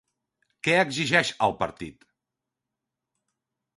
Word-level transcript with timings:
Què 0.67 0.77
exigeix 0.83 1.31
al 1.47 1.53
partit? 1.61 2.09